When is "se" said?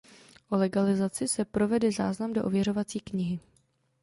1.27-1.45